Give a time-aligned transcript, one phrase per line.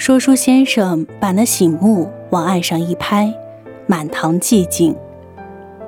[0.00, 3.30] 说书先生把那醒目往岸上一拍，
[3.86, 4.96] 满堂寂静。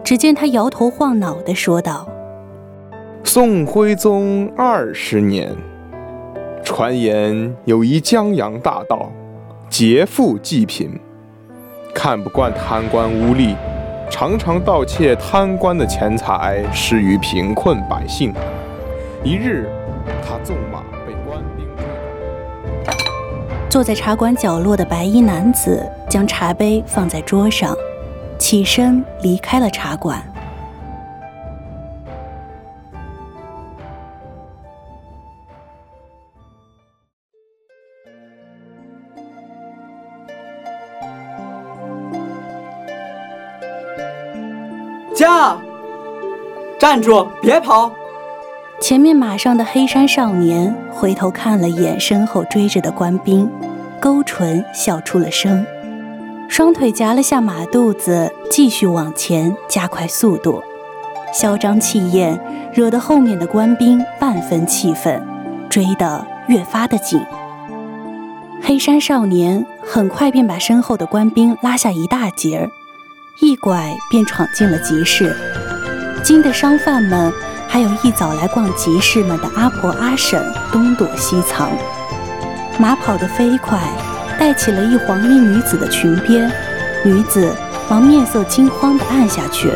[0.05, 2.07] 只见他摇头晃脑地说道
[3.25, 5.57] ：“宋徽宗二十年，
[6.63, 9.11] 传言有一江洋大盗，
[9.71, 10.91] 劫富济贫，
[11.95, 13.57] 看不惯贪官污吏，
[14.11, 18.35] 常常盗窃贪官的钱财，施于贫困百姓。
[19.25, 19.71] 一日，
[20.23, 20.83] 他纵马。”
[23.73, 27.75] 坐在茶馆角落的白衣男子将茶杯放在桌上。
[28.39, 30.23] 起身离开了茶馆。
[45.17, 45.57] 驾！
[46.79, 47.27] 站住！
[47.41, 47.91] 别跑！
[48.83, 53.49] 前面马上的黑山少年回头看了眼身后追着的官兵，
[54.01, 55.65] 勾唇笑出了声。
[56.49, 60.61] 双腿夹了下马肚子，继续往前加快速度，
[61.33, 62.37] 嚣张气焰
[62.75, 65.23] 惹得后面的官兵万分气愤，
[65.71, 67.25] 追得越发的紧。
[68.61, 72.69] 黑山少年很快便把身后的官兵拉下一大截儿，
[73.41, 75.33] 一拐便闯进了集市。
[76.25, 77.33] 惊得商贩们，
[77.73, 81.71] 还有一早来逛集市们的阿婆阿婶东躲西藏，
[82.79, 83.81] 马跑得飞快。
[84.39, 86.53] 带起了一黄衣女子的裙边，
[87.03, 87.57] 女子
[87.89, 89.73] 忙面色惊慌地按下去。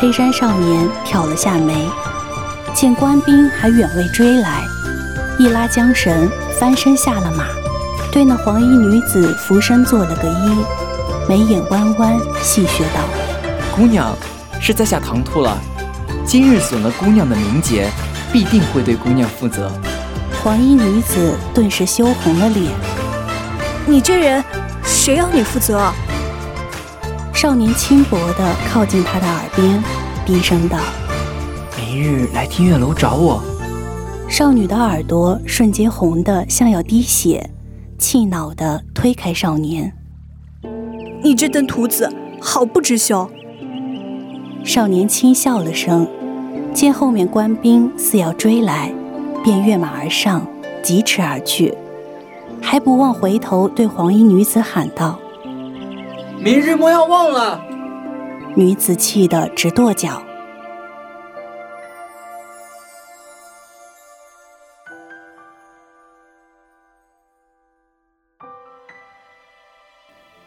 [0.00, 1.90] 黑衫少年挑了下眉，
[2.72, 4.62] 见官兵还远未追来，
[5.38, 7.44] 一拉缰绳，翻身下了马，
[8.10, 10.64] 对那黄衣女子俯身做了个揖，
[11.28, 13.00] 眉眼弯弯，戏谑道
[13.76, 14.16] ：“姑娘
[14.58, 15.58] 是在下唐突了，
[16.24, 17.90] 今日损了姑娘的名节，
[18.32, 19.70] 必定会对姑娘负责。”
[20.42, 22.72] 黄衣女子顿时羞红了脸。
[23.86, 24.42] 你这人，
[24.84, 25.92] 谁要你负责？
[27.34, 29.82] 少年轻薄的靠近他的耳边，
[30.24, 30.78] 低声道
[31.76, 33.42] ：“明日来听月楼找我。”
[34.30, 37.50] 少女的耳朵瞬间红得像要滴血，
[37.98, 39.92] 气恼地推开少年
[41.22, 43.28] ：“你这等徒子，好不知羞！”
[44.64, 46.08] 少年轻笑了声，
[46.72, 48.92] 见后面官兵似要追来，
[49.44, 50.46] 便跃马而上，
[50.82, 51.74] 疾驰而去。
[52.62, 55.18] 还不忘回头对黄衣女子喊道
[56.40, 57.60] ：“明日莫要忘了！”
[58.54, 60.22] 女子气得直跺脚。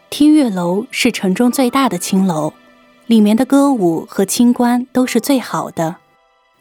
[0.08, 2.54] 听月楼是城中最大的青楼，
[3.06, 5.96] 里面的歌舞和清官都是最好的，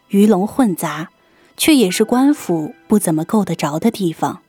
[0.10, 1.10] 鱼龙混杂，
[1.58, 4.42] 却也是官府不怎么够得着的地方。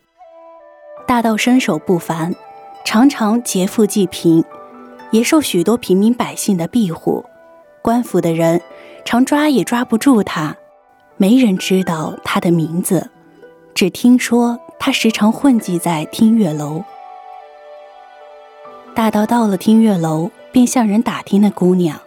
[1.07, 2.35] 大盗身手不凡，
[2.85, 4.45] 常常劫富济贫，
[5.11, 7.25] 也受许多平民百姓的庇护。
[7.81, 8.61] 官府的人
[9.05, 10.55] 常抓也抓不住他，
[11.17, 13.11] 没人知道他的名字，
[13.75, 14.61] 只听说。
[14.79, 16.85] 他时常混迹在听月楼。
[18.95, 22.01] 大道到了听月楼，便向人打听那姑娘。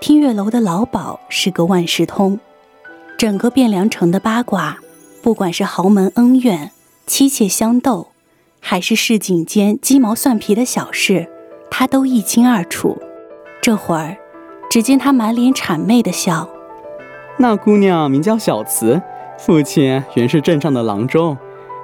[0.00, 2.40] 听月楼的老鸨是个万事通，
[3.16, 4.78] 整个汴梁城的八卦，
[5.22, 6.72] 不管是豪门恩怨、
[7.06, 8.08] 妻妾相斗，
[8.58, 11.28] 还是市井间鸡毛蒜皮的小事，
[11.70, 13.00] 他都一清二楚。
[13.62, 14.16] 这会儿，
[14.68, 16.50] 只见他满脸谄媚的笑。
[17.36, 19.00] 那姑娘名叫小慈，
[19.38, 21.38] 父亲原是镇上的郎中，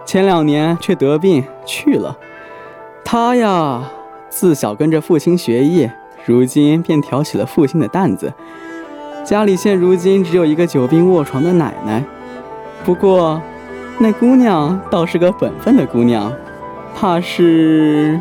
[0.05, 2.19] 前两年却得病去了。
[3.05, 3.88] 她呀，
[4.28, 5.90] 自小跟着父亲学艺。
[6.25, 8.34] 如今便挑起了父亲的担子，
[9.25, 12.02] 家里现如今只有一个久病卧床的奶奶。
[12.84, 13.40] 不过，
[13.99, 16.32] 那姑娘倒是个本分的姑娘，
[16.96, 18.20] 怕是……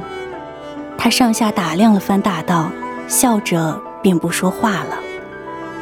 [0.96, 2.70] 他上下打量了番大道，
[3.08, 5.00] 笑着便不说话了。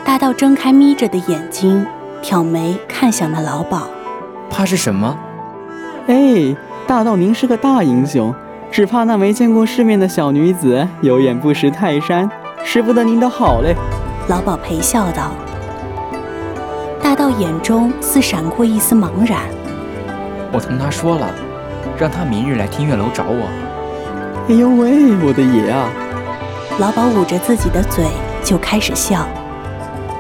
[0.05, 1.85] 大道睁开眯着的眼睛，
[2.21, 3.81] 挑眉看向那老鸨，
[4.49, 5.19] 怕是什么？
[6.07, 6.55] 哎，
[6.87, 8.33] 大道您是个大英雄。
[8.73, 12.27] 只怕那没见过世面的小女子有眼不识泰山，
[12.63, 13.75] 识不得您的好嘞。
[14.27, 15.29] 老鸨陪笑道。
[16.99, 19.41] 大道眼中似闪过一丝茫然。
[20.51, 21.29] 我同他说了，
[21.99, 23.47] 让他明日来听月楼找我。
[24.49, 25.91] 哎呦喂，我的爷啊！
[26.79, 28.03] 老鸨捂着自己的嘴
[28.43, 29.27] 就开始笑。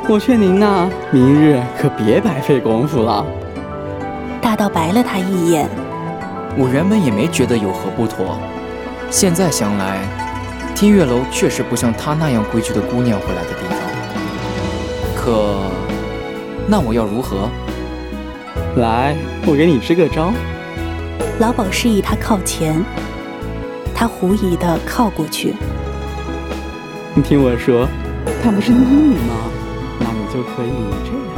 [0.07, 3.25] 我劝您呐，明日可别白费功夫了。
[4.39, 5.67] 大道白了他一眼。
[6.55, 8.37] 我原本也没觉得有何不妥，
[9.09, 9.99] 现在想来，
[10.75, 13.77] 听月楼确实不像她那样规矩的姑娘会来的地方。
[15.15, 15.71] 可，
[16.67, 17.49] 那我要如何？
[18.75, 19.15] 来，
[19.47, 20.31] 我给你支个招。
[21.39, 22.85] 老鸨示意他靠前，
[23.95, 25.55] 他狐疑的靠过去。
[27.15, 27.87] 你听我说，
[28.43, 29.33] 她不是你吗？
[29.99, 30.69] 那你就可以
[31.03, 31.32] 这样。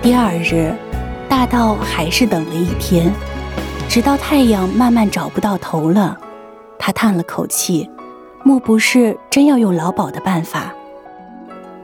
[0.00, 0.72] 第二日，
[1.28, 3.12] 大道还是等了一天，
[3.88, 6.16] 直到太阳慢慢找不到头了，
[6.78, 7.90] 他叹了口气，
[8.44, 10.72] 莫不是真要用老鸨的办法？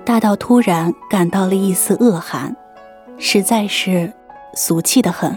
[0.04, 2.54] 大道突然感到了一丝恶寒，
[3.18, 4.12] 实在是
[4.54, 5.36] 俗气的很。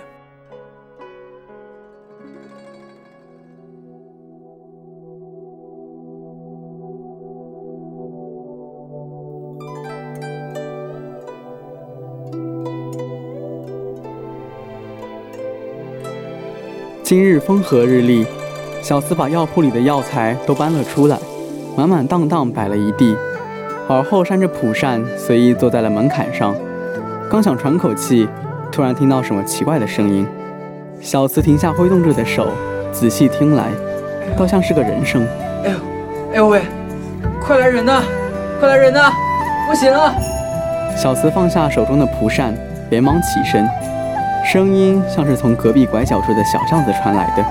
[17.07, 18.27] 今日风和日丽，
[18.81, 21.17] 小厮把药铺里的药材都搬了出来，
[21.77, 23.15] 满满当当摆了一地，
[23.87, 26.53] 而后扇着蒲扇，随意坐在了门槛上。
[27.31, 28.27] 刚想喘口气，
[28.73, 30.27] 突然听到什么奇怪的声音。
[30.99, 32.49] 小厮停下挥动着的手，
[32.91, 33.69] 仔细听来，
[34.37, 35.25] 倒像是个人声。
[35.63, 35.77] 哎呦，
[36.33, 36.61] 哎呦喂，
[37.41, 38.03] 快来人呐！
[38.59, 39.09] 快来人呐！
[39.65, 40.13] 不行了！
[40.97, 42.53] 小厮放下手中的蒲扇，
[42.89, 43.65] 连忙起身。
[44.49, 47.45] 声音像是从隔壁拐角处的小巷子传来的。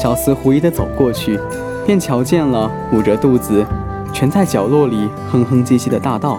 [0.00, 1.36] 小厮狐疑的走过去，
[1.84, 3.66] 便瞧见了捂着肚子、
[4.14, 6.38] 蜷在角落里哼哼唧唧的大道。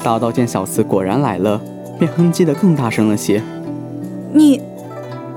[0.00, 1.60] 大道见小厮果然来了，
[1.98, 3.42] 便哼唧的更大声了些
[4.32, 4.62] ：“你，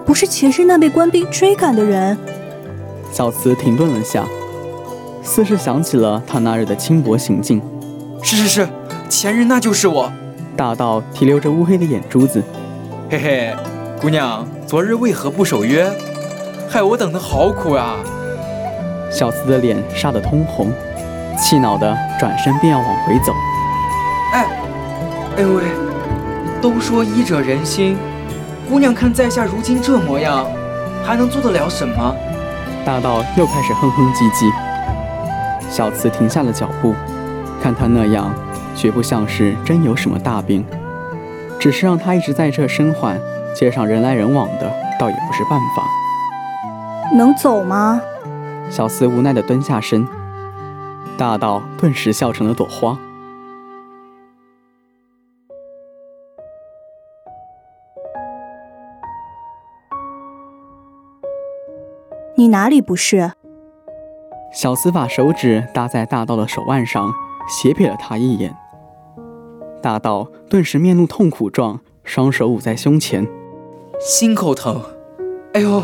[0.05, 2.15] 不是前世那被官兵追赶的人？”
[3.11, 4.23] 小厮停顿了下，
[5.23, 7.59] 似是想起了他那日的轻薄行径。
[8.21, 8.69] “是是是，
[9.09, 10.11] 前日那就是我。”
[10.55, 12.43] 大道提溜着乌黑的眼珠子。
[13.09, 13.55] 嘿嘿，
[14.01, 15.89] 姑娘，昨日为何不守约？
[16.69, 17.95] 害我等得好苦啊！
[19.09, 20.73] 小厮的脸煞得通红，
[21.39, 23.31] 气恼的转身便要往回走。
[24.33, 24.45] 哎，
[25.37, 25.63] 哎呦喂！
[26.61, 27.97] 都说医者仁心，
[28.67, 30.45] 姑娘看在下如今这模样，
[31.05, 32.13] 还能做得了什么？
[32.83, 34.51] 大道又开始哼哼唧唧。
[35.69, 36.93] 小厮停下了脚步，
[37.63, 38.33] 看他那样，
[38.75, 40.65] 绝不像是真有什么大病。
[41.67, 43.19] 只是让他一直在这生缓，
[43.53, 45.85] 街上人来人往的，倒也不是办法。
[47.13, 48.01] 能走吗？
[48.69, 50.07] 小厮无奈地蹲下身，
[51.17, 52.97] 大道顿时笑成了朵花。
[62.37, 63.33] 你哪里不是？
[64.53, 67.11] 小厮把手指搭在大道的手腕上，
[67.49, 68.55] 斜瞥了他一眼。
[69.81, 73.27] 大道顿时面露痛苦状，双手捂在胸前，
[73.99, 74.81] 心口疼。
[75.53, 75.83] 哎呦！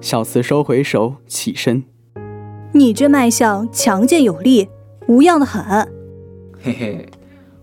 [0.00, 1.84] 小慈收回手，起身。
[2.72, 4.68] 你这脉象强健有力，
[5.06, 5.64] 无恙的很。
[6.60, 7.08] 嘿嘿，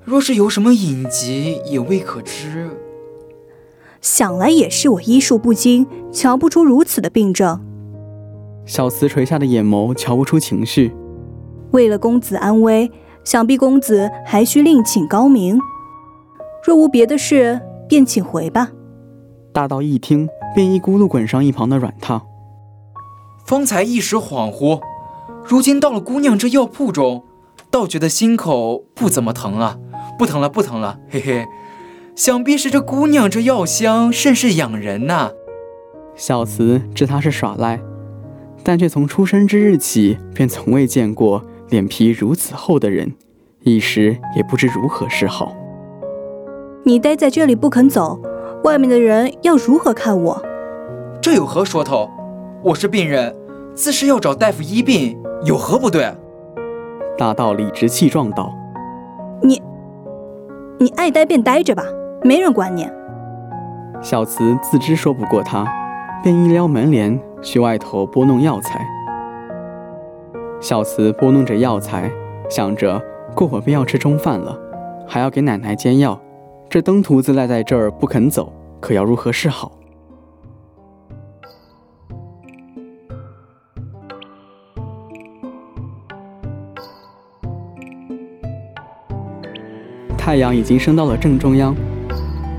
[0.04, 2.70] 若是有什么隐疾，也未可知。
[4.02, 7.60] 想来也是我医术不精，瞧不出如此的病症。
[8.66, 10.94] 小慈垂下的眼眸瞧不出情绪。
[11.72, 12.90] 为了公子安危。
[13.24, 15.60] 想必公子还需另请高明。
[16.66, 18.72] 若无别的事，便请回吧。
[19.52, 22.22] 大道一听，便一咕噜滚上一旁的软榻。
[23.46, 24.82] 方才一时恍惚，
[25.46, 27.24] 如今到了姑娘这药铺中，
[27.70, 29.80] 倒觉得心口不怎么疼了，
[30.18, 31.46] 不疼了，不疼了，嘿嘿。
[32.16, 35.32] 想必是这姑娘这药香甚是养人呐。
[36.16, 37.82] 小慈知他是耍赖，
[38.64, 43.16] 但却从出生之日起便从未见过脸皮如此厚的人，
[43.62, 45.56] 一时也不知如何是好。
[46.84, 48.22] 你待在这里不肯走，
[48.64, 50.40] 外面的人要如何看我？
[51.20, 52.08] 这有何说头？
[52.62, 53.36] 我是病人，
[53.74, 56.16] 自是要找大夫医病，有何不对？
[57.18, 58.54] 大道理直气壮道
[59.42, 59.60] ：“你，
[60.78, 61.84] 你爱待便待着吧，
[62.22, 62.88] 没人管你。”
[64.00, 65.66] 小慈自知说不过他，
[66.22, 68.80] 便一撩门帘去外头拨弄药材。
[70.64, 72.10] 小慈拨弄着药材，
[72.50, 73.00] 想着
[73.36, 74.58] 过会儿便要吃中饭了，
[75.06, 76.18] 还要给奶奶煎药，
[76.70, 79.74] 这登徒子赖在这儿不肯走，可要如何是好？
[90.18, 91.76] 太阳已经升到了正中央，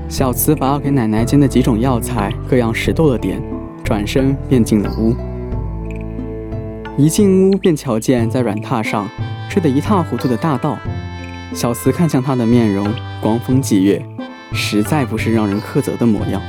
[0.07, 3.41] 小慈把要给奶奶煎的几种药材各样拾掇了点，
[3.83, 5.15] 转身便进了屋。
[6.97, 9.09] 一进屋便瞧见在软榻上
[9.49, 10.77] 睡得一塌糊涂的大道。
[11.53, 12.87] 小慈看向他的面容，
[13.21, 14.01] 光风霁月，
[14.53, 16.41] 实在不是让人苛责的模样。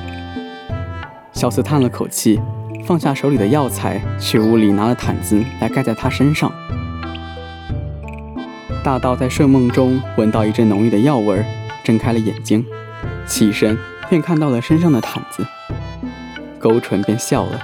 [1.33, 2.41] 小慈叹了口气，
[2.85, 6.53] 放下手里的药材，去屋里拿了毯子来盖在他身上。
[8.85, 11.45] 大道在睡梦中闻到一阵浓郁的药味，
[11.83, 12.65] 睁开了眼睛，
[13.27, 13.77] 起身
[14.09, 15.45] 便看到了身上的毯子，
[16.61, 17.61] 勾唇便笑了，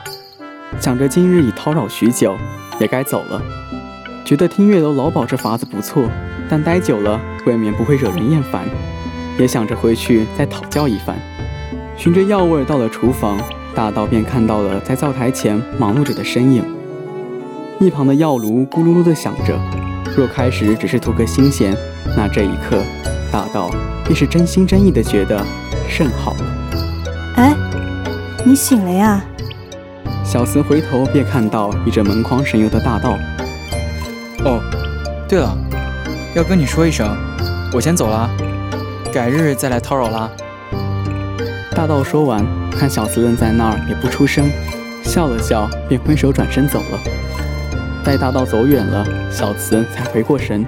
[0.82, 2.36] 想着今日已叨扰许久，
[2.80, 3.40] 也该走了。
[4.24, 6.02] 觉得听月楼老鸨这法子不错，
[6.50, 8.64] 但待久了未免不会惹人厌烦，
[9.38, 11.16] 也想着回去再讨教一番。
[11.96, 13.38] 循着药味到了厨房，
[13.76, 16.64] 大道便看到了在灶台前忙碌着的身影，
[17.78, 19.56] 一旁的药炉咕噜噜地响着。
[20.16, 21.76] 若开始只是图个新鲜，
[22.16, 22.82] 那这一刻，
[23.30, 23.70] 大道
[24.02, 25.46] 便是真心真意的觉得
[25.88, 26.40] 甚好了。
[27.36, 27.54] 哎，
[28.44, 29.24] 你醒了呀？
[30.32, 33.18] 小慈回头便看到倚着门框神游的大道。
[34.46, 34.62] 哦，
[35.28, 35.54] 对了，
[36.34, 37.14] 要跟你说一声，
[37.70, 38.30] 我先走了，
[39.12, 40.30] 改日再来叨扰啦。
[41.76, 44.50] 大道说完，看小慈愣在那儿也不出声，
[45.04, 46.98] 笑了笑，便挥手转身走了。
[48.02, 50.66] 待大道走远了，小慈才回过神，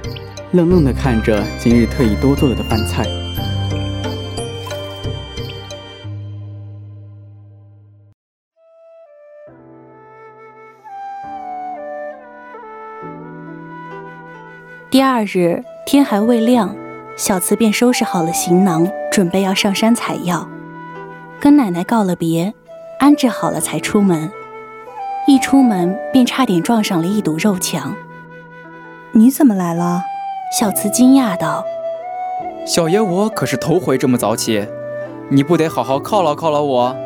[0.53, 3.07] 愣愣地看着今日特意多做了的饭菜。
[14.95, 16.73] 第二日天还未亮，
[17.17, 20.49] 小慈便收拾好了行囊，准备要上山采药，
[21.41, 22.55] 跟奶奶告了别，
[23.01, 24.31] 安置好了才出门。
[25.27, 27.93] 一出门便差点撞上了一堵肉墙。
[29.11, 30.01] 你怎么来了？
[30.57, 31.65] 小慈惊讶道
[32.65, 34.65] ：“小爷我可是头回这么早起，
[35.29, 36.97] 你不得好好犒劳犒劳我？”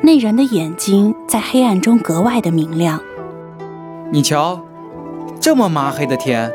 [0.00, 2.98] 那人的眼睛在黑暗中格外的明亮。
[4.10, 4.64] 你瞧，
[5.38, 6.50] 这么麻黑的天，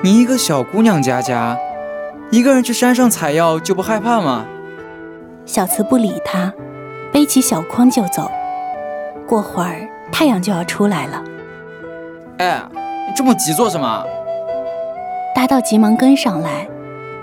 [0.00, 1.58] 你一个小姑娘家家，
[2.30, 4.46] 一个人去山上采药就不害怕吗？
[5.44, 6.52] 小慈不理他，
[7.12, 8.30] 背起小筐就走。
[9.26, 11.24] 过会儿太阳就要出来了。
[12.38, 12.62] 哎，
[13.08, 14.04] 你这么急做什么？
[15.34, 16.68] 大道急忙跟上来，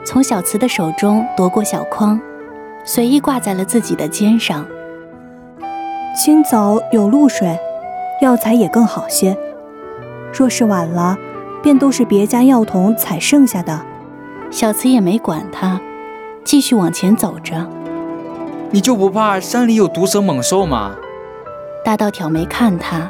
[0.03, 2.19] 从小慈的手中夺过小筐，
[2.83, 4.65] 随意挂在了自己的肩上。
[6.13, 7.57] 清早有露水，
[8.19, 9.37] 药材也更好些。
[10.33, 11.17] 若是晚了，
[11.65, 13.81] 便都是别家药童采剩下的。
[14.51, 15.81] 小慈也没管他，
[16.43, 17.67] 继续往前走着。
[18.69, 20.95] 你就不怕山里有毒蛇猛兽吗？
[21.83, 23.09] 大道挑眉看他，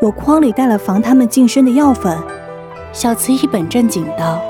[0.00, 2.16] 我筐里带了防他们近身的药粉。
[2.94, 4.40] 小慈一本正经道：“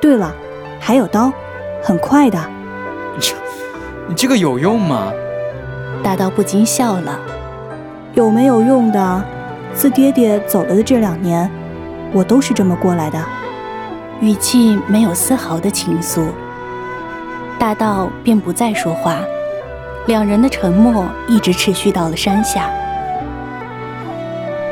[0.00, 0.32] 对了，
[0.78, 1.32] 还有刀，
[1.82, 2.38] 很快的。”
[4.06, 5.12] 你这个有用吗？
[6.00, 7.18] 大道不禁笑了。
[8.14, 9.24] 有没有用的？
[9.74, 11.50] 自爹爹走了的这两年，
[12.16, 13.22] 我都是这么过来的。
[14.22, 16.28] 语气没有丝毫的情愫。
[17.58, 19.20] 大道便不再说话。
[20.06, 22.70] 两人的沉默一直持续到了山下。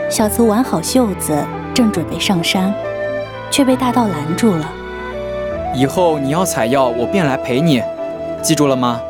[0.08, 1.36] 小慈挽好袖子，
[1.74, 2.72] 正准备上山，
[3.50, 4.66] 却被大道拦住了。
[5.74, 7.82] 以后你要采药，我便来陪你，
[8.40, 9.02] 记住了吗？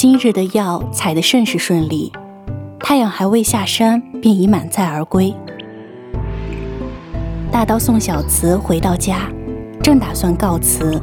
[0.00, 2.10] 今日的药采得甚是顺利，
[2.78, 5.34] 太阳还未下山，便已满载而归。
[7.52, 9.30] 大刀送小慈回到家，
[9.82, 10.98] 正打算告辞，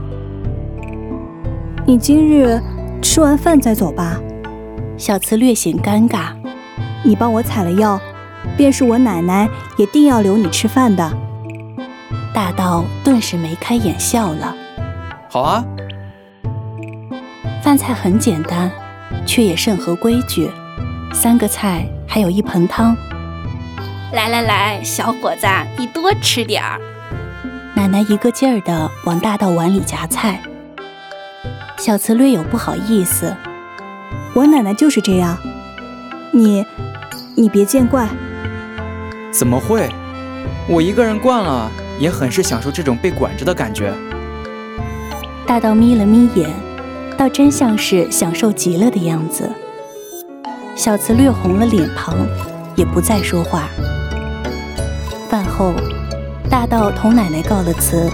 [1.85, 2.59] 你今日
[2.99, 4.19] 吃完饭再走吧。
[4.97, 6.29] 小慈略显尴尬，
[7.03, 8.01] 你帮我采了药，
[8.57, 11.13] 便是我奶奶也定要留你吃饭的。
[12.33, 14.55] 大道顿时眉开眼笑了。
[15.29, 15.63] 好啊，
[17.61, 18.71] 饭菜很简单，
[19.27, 20.49] 却也甚合规矩，
[21.13, 22.95] 三个菜还有一盆汤。
[24.13, 25.45] 来来来，小伙子，
[25.77, 26.79] 你多吃点儿。
[27.75, 30.41] 奶奶一个劲儿的往大道碗里夹菜，
[31.77, 33.35] 小慈略有不好意思。
[34.33, 35.37] 我奶奶就是这样，
[36.31, 36.65] 你，
[37.35, 38.07] 你别见怪。
[39.31, 39.89] 怎么会？
[40.69, 41.69] 我一个人惯了，
[41.99, 43.93] 也很是享受这种被管着的感觉。
[45.45, 46.49] 大道眯了眯眼，
[47.17, 49.49] 倒真像是享受极了的样子。
[50.75, 52.15] 小慈略红了脸庞，
[52.75, 53.67] 也不再说话。
[55.27, 55.73] 饭后，
[56.49, 58.07] 大道同奶奶告了辞，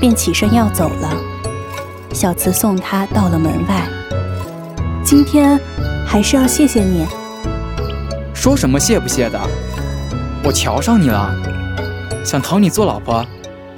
[0.00, 1.16] 便起身要走了。
[2.12, 3.88] 小慈送他到了门外。
[5.04, 5.58] 今天
[6.04, 7.06] 还是要谢谢你。
[8.34, 9.38] 说什么谢不谢的？
[10.42, 11.32] 我瞧上你了，
[12.24, 13.24] 想讨你做老婆，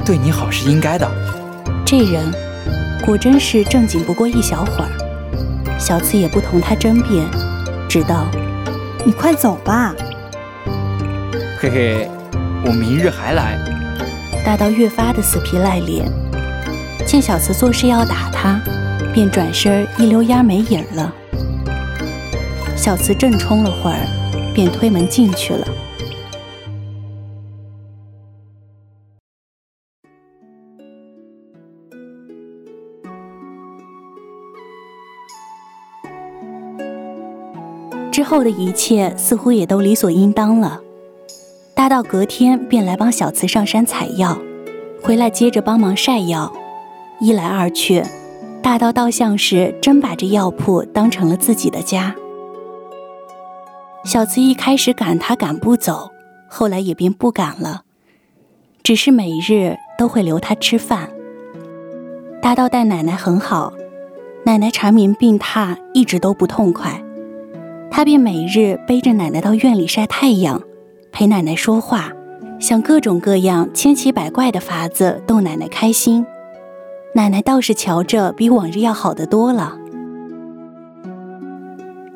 [0.04, 1.06] 对你好是应该的。
[1.84, 2.32] 这人
[3.04, 5.78] 果真是正经不过一小会儿。
[5.78, 7.26] 小慈也不同他争辩，
[7.88, 8.26] 只道
[9.04, 9.94] ：“你快走吧。”
[11.58, 12.10] 嘿嘿，
[12.64, 13.58] 我明日还来。
[14.44, 16.08] 大道越发的死皮赖脸，
[17.04, 18.60] 见小慈做事要打他，
[19.12, 21.12] 便转身一溜烟没影了。
[22.76, 23.98] 小慈正冲了会儿，
[24.54, 25.66] 便推门进去了。
[38.32, 40.80] 后的一切似乎也都理所应当了。
[41.74, 44.38] 大道隔天便来帮小慈上山采药，
[45.02, 46.50] 回来接着帮忙晒药。
[47.20, 48.02] 一来二去，
[48.62, 52.14] 大道倒像是真把这药铺当成了自己的家。
[54.02, 56.10] 小慈一开始赶他赶不走，
[56.48, 57.82] 后来也便不赶了，
[58.82, 61.10] 只是每日都会留他吃饭。
[62.40, 63.74] 大道待奶奶很好，
[64.46, 67.04] 奶奶缠绵病榻，一直都不痛快，
[67.94, 70.62] 他便每日背着奶奶到院里晒太阳，
[71.12, 72.10] 陪奶奶说话，
[72.58, 76.24] 想各种各样千奇百怪的法子逗奶奶开心。
[77.14, 79.76] 奶奶倒是瞧着比往日要好得多了。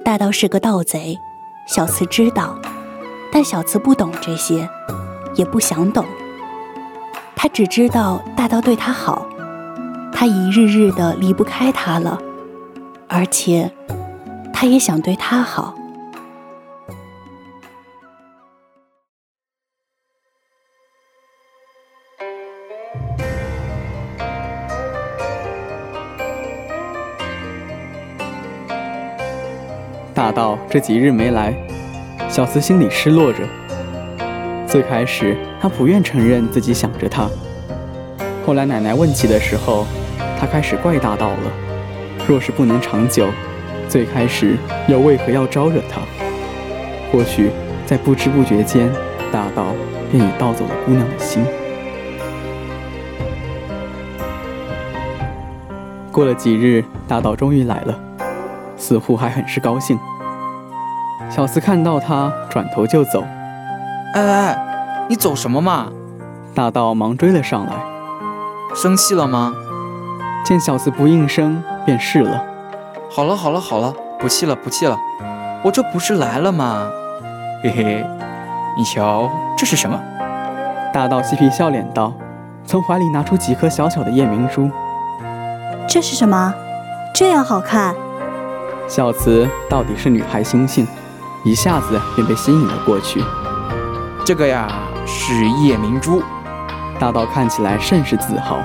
[0.03, 1.19] 大道是个盗贼。
[1.69, 2.57] 小慈知道，
[3.31, 4.69] 但小慈不懂这些，
[5.35, 6.07] 也不想懂。
[7.35, 9.27] 他只知道大道对他好，
[10.12, 12.19] 他一日日的离不开他了，
[13.09, 13.71] 而且
[14.59, 15.75] 他也想对他好。
[30.14, 31.55] 大道这几日没来，
[32.31, 33.40] 小慈心里失落着。
[34.66, 37.29] 最开始他不愿承认自己想着他，
[38.47, 39.87] 后来奶奶问起的时候，
[40.40, 41.53] 他开始怪大道了。
[42.27, 43.29] 若是不能长久，
[43.88, 44.57] 最开始
[44.88, 46.01] 又为何要招惹他？
[47.12, 47.51] 或许
[47.87, 48.90] 在不知不觉间，
[49.33, 49.66] 大道
[50.11, 51.44] 便已盗走了姑娘的心。
[56.11, 57.99] 过了几日，大道终于来了。
[58.77, 59.99] 似乎还很是高兴。
[61.31, 63.22] 小厮看到他，转头就走。
[64.14, 65.88] 哎哎，你走什么嘛？
[66.55, 67.72] 大道忙追了上来。
[68.75, 69.55] 生气了吗？
[70.44, 72.44] 见小厮不应声，便是了。
[73.16, 74.94] 好了好了好了，不气了不气了。
[75.64, 76.87] 我这不是来了吗？
[77.62, 78.07] 嘿嘿，
[78.76, 79.98] 你瞧这是什么？
[80.92, 82.12] 大道嬉皮笑脸道，
[82.66, 84.70] 从怀里拿出几颗小小的夜明珠。
[85.88, 86.52] 这是什么？
[87.14, 87.94] 这样好看？
[88.87, 90.87] 小慈到底是女孩心性，
[91.42, 93.24] 一下子便被吸引了过去。
[94.26, 94.68] 这个呀
[95.07, 96.22] 是夜明珠，
[97.00, 98.59] 大道看起来甚是自豪。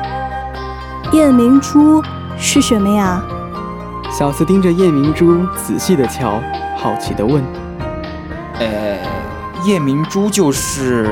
[1.14, 2.04] 夜明珠
[2.38, 3.24] 是什么呀？
[4.12, 6.42] 小四盯着夜明珠仔细的瞧，
[6.78, 7.42] 好奇的问
[8.60, 8.98] ：“呃，
[9.64, 11.10] 夜明珠就是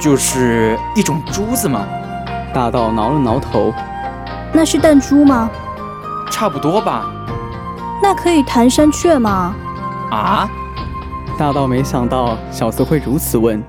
[0.00, 1.86] 就是一种珠子吗？”
[2.52, 3.72] 大道挠了挠头
[4.52, 5.48] ：“那是弹珠吗？”
[6.28, 7.06] 差不多吧。
[8.02, 9.54] 那可以弹山雀吗？
[10.10, 10.48] 啊！
[11.38, 13.62] 大道没想到小四会如此问，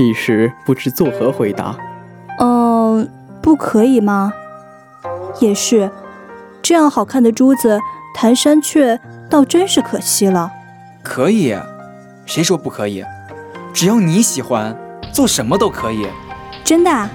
[0.00, 1.76] 一时不知作何回答。
[2.40, 3.08] 嗯，
[3.40, 4.32] 不可以吗？
[5.38, 5.90] 也是，
[6.60, 7.80] 这样好看的珠子
[8.14, 10.50] 弹山雀倒真是可惜了。
[11.02, 11.56] 可以，
[12.26, 13.04] 谁说不可以？
[13.72, 14.76] 只要你喜欢，
[15.12, 16.06] 做什么都可以。
[16.64, 16.90] 真的。
[16.90, 17.08] 啊？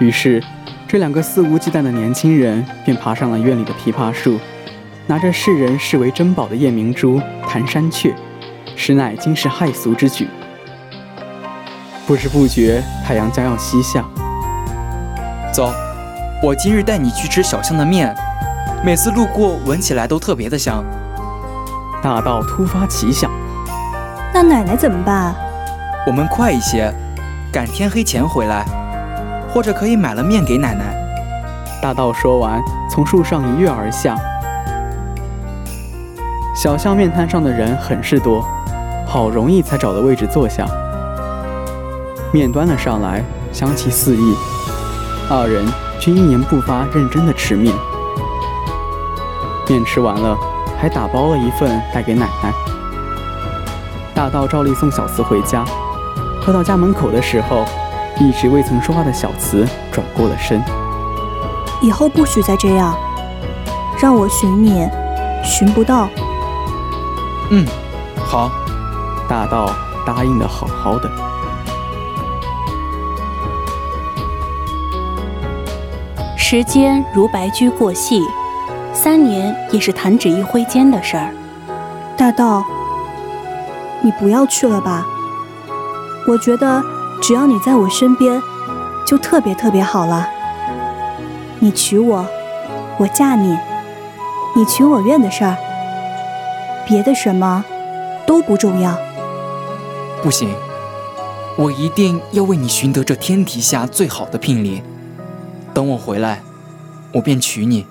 [0.00, 0.42] 于是，
[0.88, 4.38] 这两个肆无忌惮的年轻人便爬上了院里的枇杷树，
[5.06, 8.14] 拿着世人视为珍宝的夜明珠弹山雀，
[8.76, 10.28] 实乃惊世骇俗之举。
[12.06, 14.04] 不知不觉，太阳将要西下。
[15.52, 15.72] 走，
[16.42, 18.14] 我今日带你去吃小巷的面，
[18.84, 20.84] 每次路过闻起来都特别的香。
[22.02, 23.30] 大道突发奇想，
[24.30, 25.34] 那奶奶怎么办？
[26.06, 26.92] 我们快一些，
[27.50, 28.66] 赶天黑前回来，
[29.48, 30.94] 或者可以买了面给奶奶。
[31.80, 34.18] 大道说完，从树上一跃而下。
[36.54, 38.46] 小巷面摊上的人很是多，
[39.06, 40.66] 好容易才找到位置坐下。
[42.34, 44.34] 面端了上来，香气四溢，
[45.30, 45.64] 二人
[45.98, 47.74] 均一言不发，认真的吃面。
[49.68, 50.36] 面吃完了。
[50.76, 52.52] 还打包了一份带给奶奶。
[54.14, 55.64] 大道照例送小慈回家，
[56.44, 57.64] 快到家门口的时候，
[58.20, 60.62] 一直未曾说话的小慈转过了身。
[61.80, 62.94] 以后不许再这样，
[63.98, 64.86] 让我寻你，
[65.42, 66.08] 寻不到。
[67.50, 67.64] 嗯，
[68.16, 68.50] 好。
[69.26, 69.70] 大道
[70.04, 71.10] 答应的好好的。
[76.36, 78.20] 时间如白驹过隙。
[78.94, 81.34] 三年也是弹指一挥间的事儿。
[82.16, 82.64] 大道，
[84.00, 85.04] 你不要去了吧。
[86.28, 86.82] 我觉得
[87.20, 88.40] 只要你在我身边，
[89.04, 90.28] 就特别特别好了。
[91.58, 92.24] 你娶我，
[92.98, 93.58] 我嫁你，
[94.54, 95.56] 你娶我愿的事儿，
[96.86, 97.64] 别的什么
[98.26, 98.96] 都不重要。
[100.22, 100.54] 不行，
[101.58, 104.82] 我一定要为你寻得这天底下最好的聘礼。
[105.74, 106.42] 等我回来，
[107.12, 107.86] 我便娶你。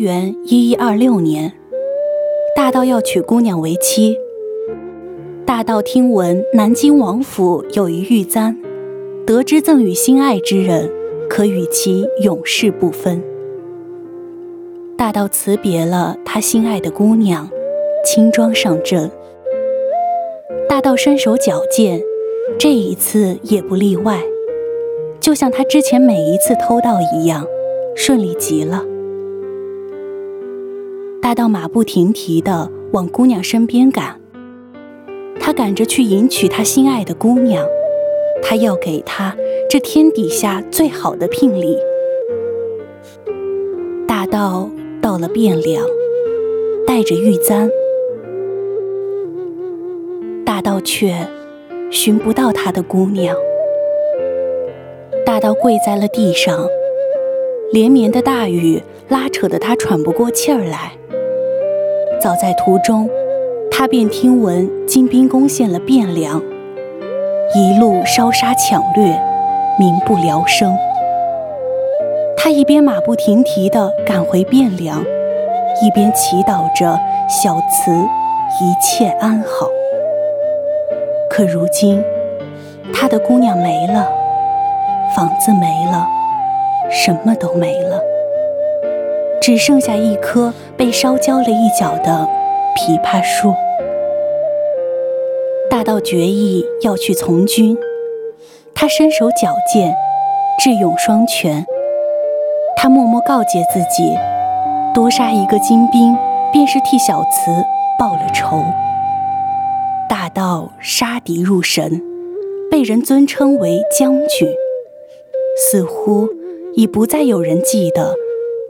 [0.00, 1.52] 元一一二六年，
[2.56, 4.16] 大道要娶姑娘为妻。
[5.44, 8.56] 大道听闻南京王府有一玉簪，
[9.26, 10.90] 得知赠与心爱之人，
[11.28, 13.22] 可与其永世不分。
[14.96, 17.50] 大道辞别了他心爱的姑娘，
[18.02, 19.10] 轻装上阵。
[20.66, 22.00] 大道身手矫健，
[22.58, 24.22] 这一次也不例外，
[25.20, 27.44] 就像他之前每一次偷盗一样，
[27.94, 28.82] 顺利极了。
[31.22, 34.18] 大道马不停蹄地往姑娘身边赶，
[35.38, 37.64] 他赶着去迎娶他心爱的姑娘，
[38.42, 39.36] 他要给她
[39.68, 41.76] 这天底下最好的聘礼。
[44.08, 44.70] 大道
[45.02, 45.84] 到了汴梁，
[46.86, 47.70] 带着玉簪，
[50.44, 51.28] 大道却
[51.90, 53.36] 寻不到他的姑娘。
[55.26, 56.66] 大道跪在了地上，
[57.72, 60.92] 连绵的大雨拉扯得他喘不过气儿来。
[62.20, 63.10] 早在途中，
[63.70, 66.40] 他便听闻金兵攻陷了汴梁，
[67.54, 69.20] 一路烧杀抢掠，
[69.78, 70.72] 民不聊生。
[72.36, 75.02] 他一边马不停蹄地赶回汴梁，
[75.82, 79.68] 一边祈祷着小慈一切安好。
[81.28, 82.02] 可如今，
[82.92, 84.08] 他的姑娘没了，
[85.16, 86.06] 房子没了，
[86.90, 88.09] 什么都没了。
[89.40, 92.28] 只剩下一棵被烧焦了一角的
[92.76, 93.54] 枇杷树。
[95.70, 97.76] 大道决意要去从军，
[98.74, 99.94] 他身手矫健，
[100.58, 101.64] 智勇双全。
[102.76, 104.16] 他默默告诫自己，
[104.94, 106.16] 多杀一个金兵，
[106.52, 107.50] 便是替小慈
[107.98, 108.62] 报了仇。
[110.08, 112.02] 大道杀敌入神，
[112.70, 114.48] 被人尊称为将军，
[115.56, 116.28] 似乎
[116.74, 118.14] 已不再有人记得。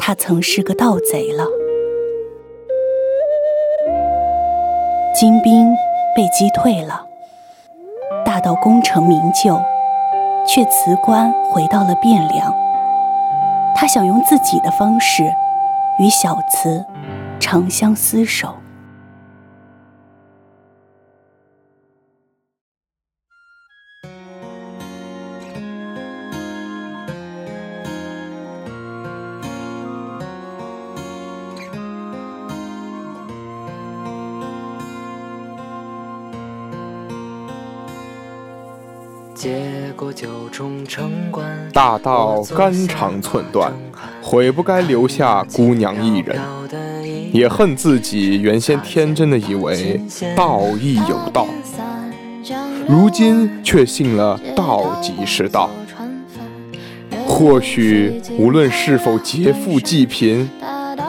[0.03, 1.45] 他曾是个盗贼了。
[5.15, 5.77] 金兵
[6.17, 7.07] 被击退了，
[8.25, 9.61] 大道功成名就，
[10.49, 12.53] 却辞官回到了汴梁。
[13.77, 15.23] 他想用自己的方式
[15.99, 16.87] 与小慈
[17.39, 18.55] 长相厮守。
[42.03, 43.73] 大道肝肠寸断，
[44.23, 46.39] 悔不该留下姑娘一人，
[47.33, 50.01] 也恨自己原先天真的以为
[50.35, 51.47] 道义有道，
[52.89, 55.69] 如今却信了道即是道。
[57.27, 60.49] 或许无论是否劫富济贫，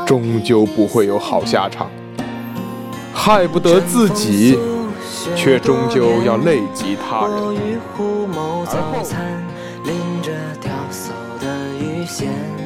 [0.06, 1.90] 终究不会有好下场。
[3.14, 4.58] 害不得自己，
[5.36, 7.42] 却终究要累及他人。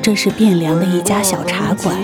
[0.02, 1.96] 这是汴梁的一家小茶馆，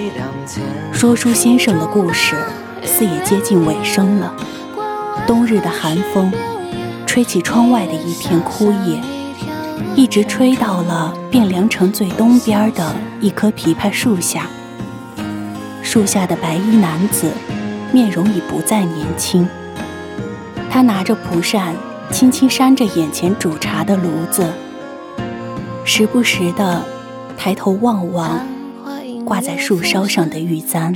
[0.92, 2.36] 说书先生的故事
[2.84, 4.34] 似也接近尾声了。
[5.28, 6.32] 冬日的寒风，
[7.06, 9.00] 吹起窗外的一片枯叶，
[9.96, 14.48] 一直吹到了汴梁城最东边的一棵枇杷树下。
[15.84, 17.32] 树下的白衣男子，
[17.92, 19.48] 面容已不再年轻。
[20.72, 21.76] 他拿着蒲扇，
[22.12, 24.44] 轻轻扇着眼前煮茶的炉子，
[25.86, 26.84] 时不时的。
[27.44, 28.46] 抬头望望
[29.26, 30.94] 挂在树梢上的玉簪。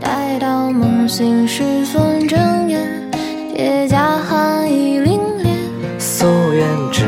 [0.00, 3.10] 待到梦醒时分睁眼，
[3.52, 5.48] 铁甲寒意凛冽。
[5.98, 7.06] 夙愿只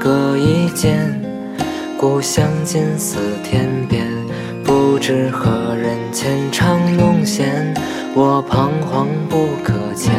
[0.00, 1.20] 隔一剑，
[1.98, 4.06] 故乡近似天边。
[4.62, 7.74] 不知何人浅唱弄弦，
[8.14, 10.14] 我彷徨不可前。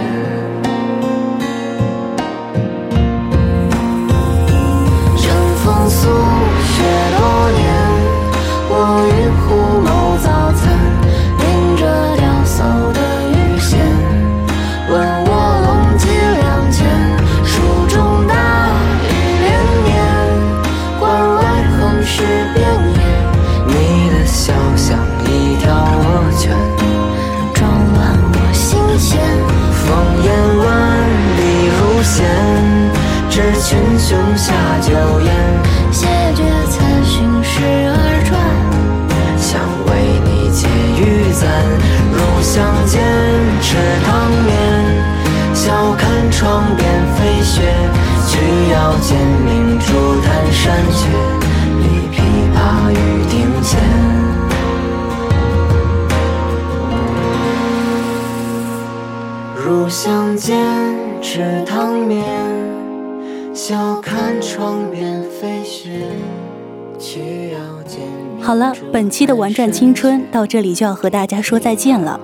[68.45, 72.19] 好了，本期的玩转青春到这里就要和大家说再见了。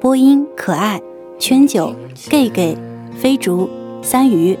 [0.00, 1.02] 播音可爱
[1.40, 1.92] 圈九
[2.30, 2.78] gay gay
[3.16, 3.68] 飞竹
[4.00, 4.56] 三鱼，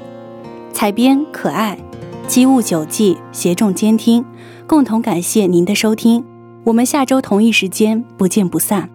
[0.72, 1.78] 采编可爱
[2.26, 4.24] 机务九记协众监听，
[4.66, 6.24] 共同感谢您的收听。
[6.64, 8.90] 我们下周同一时间不见不散。